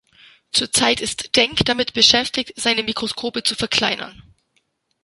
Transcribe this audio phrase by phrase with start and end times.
[0.51, 4.23] Zurzeit ist Denk damit beschäftigt, seine Mikroskope zu verkleinern.